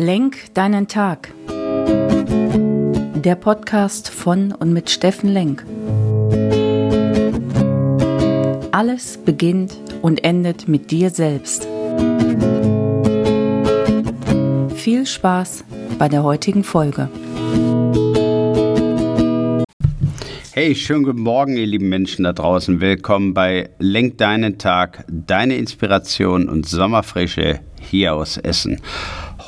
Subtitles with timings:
[0.00, 1.30] Lenk deinen Tag.
[3.16, 5.62] Der Podcast von und mit Steffen Lenk.
[8.72, 11.68] Alles beginnt und endet mit dir selbst.
[14.74, 15.64] Viel Spaß
[15.98, 17.10] bei der heutigen Folge.
[20.52, 22.80] Hey, schönen guten Morgen, ihr lieben Menschen da draußen.
[22.80, 28.80] Willkommen bei Lenk deinen Tag, deine Inspiration und Sommerfrische hier aus Essen.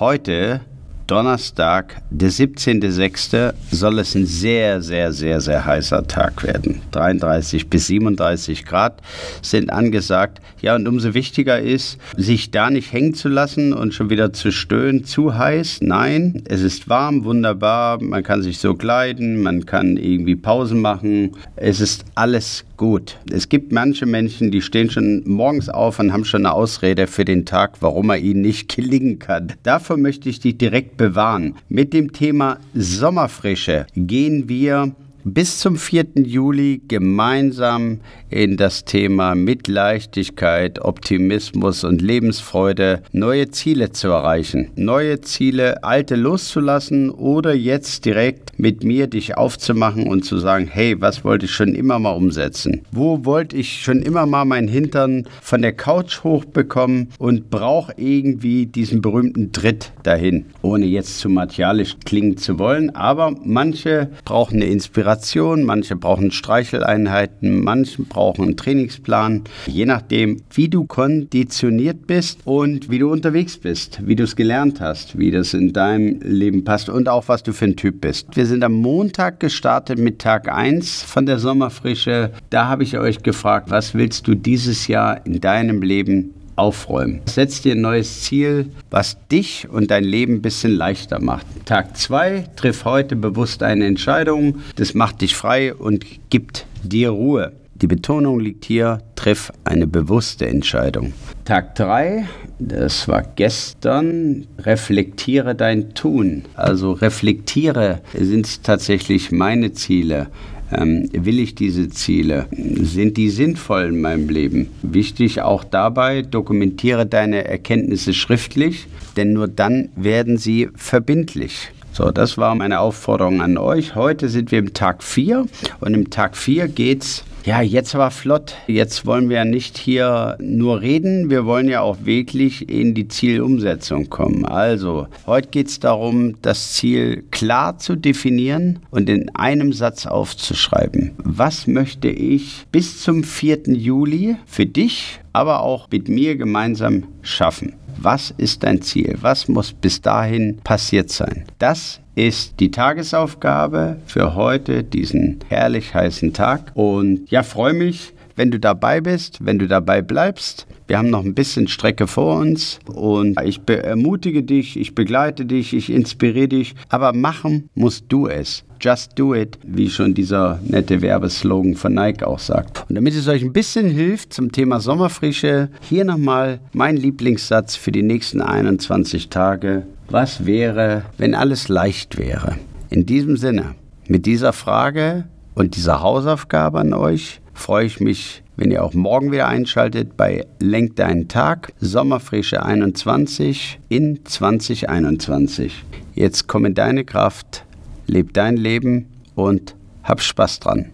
[0.02, 0.62] Heute
[1.06, 6.80] Donnerstag, der 17.06., soll es ein sehr, sehr, sehr, sehr heißer Tag werden.
[6.92, 9.02] 33 bis 37 Grad
[9.42, 10.40] sind angesagt.
[10.60, 14.52] Ja, und umso wichtiger ist, sich da nicht hängen zu lassen und schon wieder zu
[14.52, 15.04] stöhnen.
[15.04, 15.78] Zu heiß?
[15.82, 18.00] Nein, es ist warm, wunderbar.
[18.02, 21.32] Man kann sich so kleiden, man kann irgendwie Pausen machen.
[21.56, 23.18] Es ist alles gut.
[23.30, 27.24] Es gibt manche Menschen, die stehen schon morgens auf und haben schon eine Ausrede für
[27.24, 29.52] den Tag, warum er ihnen nicht gelingen kann.
[29.62, 31.54] Davor möchte ich dich direkt bewahren.
[31.68, 34.92] Mit dem Thema Sommerfrische gehen wir
[35.24, 36.06] bis zum 4.
[36.24, 44.70] Juli gemeinsam in das Thema mit Leichtigkeit, Optimismus und Lebensfreude neue Ziele zu erreichen.
[44.74, 51.00] Neue Ziele, alte loszulassen oder jetzt direkt mit mir dich aufzumachen und zu sagen, hey,
[51.00, 52.82] was wollte ich schon immer mal umsetzen?
[52.90, 58.66] Wo wollte ich schon immer mal meinen Hintern von der Couch hochbekommen und brauche irgendwie
[58.66, 64.66] diesen berühmten Tritt dahin, ohne jetzt zu martialisch klingen zu wollen, aber manche brauchen eine
[64.66, 69.42] Inspiration Inspiration, manche brauchen Streicheleinheiten, manche brauchen einen Trainingsplan.
[69.66, 74.80] Je nachdem, wie du konditioniert bist und wie du unterwegs bist, wie du es gelernt
[74.80, 78.28] hast, wie das in deinem Leben passt und auch was du für ein Typ bist.
[78.34, 82.30] Wir sind am Montag gestartet mit Tag 1 von der Sommerfrische.
[82.48, 87.20] Da habe ich euch gefragt, was willst du dieses Jahr in deinem Leben aufräumen.
[87.26, 91.46] Setz dir ein neues Ziel, was dich und dein Leben ein bisschen leichter macht.
[91.64, 94.60] Tag 2, triff heute bewusst eine Entscheidung.
[94.76, 97.52] Das macht dich frei und gibt dir Ruhe.
[97.74, 101.12] Die Betonung liegt hier, triff eine bewusste Entscheidung.
[101.44, 102.28] Tag 3,
[102.60, 106.44] das war gestern, reflektiere dein Tun.
[106.54, 110.28] Also reflektiere, sind es tatsächlich meine Ziele?
[110.72, 112.46] Ähm, will ich diese Ziele?
[112.50, 114.68] Sind die sinnvoll in meinem Leben?
[114.82, 121.70] Wichtig auch dabei, dokumentiere deine Erkenntnisse schriftlich, denn nur dann werden sie verbindlich.
[121.92, 123.94] So, das war meine Aufforderung an euch.
[123.94, 125.46] Heute sind wir im Tag 4
[125.80, 128.54] und im Tag 4 geht es ja, jetzt war flott.
[128.66, 133.08] Jetzt wollen wir ja nicht hier nur reden, wir wollen ja auch wirklich in die
[133.08, 134.44] Zielumsetzung kommen.
[134.44, 141.12] Also, heute geht es darum, das Ziel klar zu definieren und in einem Satz aufzuschreiben.
[141.18, 143.62] Was möchte ich bis zum 4.
[143.68, 147.74] Juli für dich, aber auch mit mir gemeinsam schaffen?
[148.04, 149.16] Was ist dein Ziel?
[149.20, 151.44] Was muss bis dahin passiert sein?
[151.60, 156.72] Das ist die Tagesaufgabe für heute, diesen herrlich heißen Tag.
[156.74, 160.66] Und ja, freue mich, wenn du dabei bist, wenn du dabei bleibst.
[160.86, 165.72] Wir haben noch ein bisschen Strecke vor uns und ich ermutige dich, ich begleite dich,
[165.72, 168.64] ich inspiriere dich, aber machen musst du es.
[168.80, 172.84] Just do it, wie schon dieser nette Werbeslogan von Nike auch sagt.
[172.88, 177.92] Und damit es euch ein bisschen hilft zum Thema Sommerfrische, hier nochmal mein Lieblingssatz für
[177.92, 179.86] die nächsten 21 Tage.
[180.08, 182.56] Was wäre, wenn alles leicht wäre?
[182.90, 183.76] In diesem Sinne,
[184.08, 189.32] mit dieser Frage und dieser Hausaufgabe an euch freue ich mich, wenn ihr auch morgen
[189.32, 195.84] wieder einschaltet bei Lenk deinen Tag, Sommerfrische 21 in 2021.
[196.14, 197.64] Jetzt komm in deine Kraft,
[198.06, 200.90] leb dein Leben und hab Spaß dran.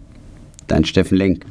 [0.67, 1.45] Dein Steffen Lenk.